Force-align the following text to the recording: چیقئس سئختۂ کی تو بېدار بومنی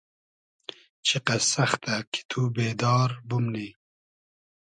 چیقئس 1.05 1.43
سئختۂ 1.53 1.95
کی 2.11 2.21
تو 2.29 2.41
بېدار 2.55 3.09
بومنی 3.27 3.69